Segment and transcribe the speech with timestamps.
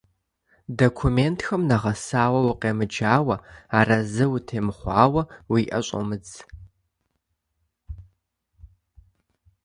[0.77, 3.35] Документхэм нэгъэсауэ укъемыджауэ,
[3.77, 6.31] арэзы утемыхъуауэ, уи ӏэ щӏумыдз.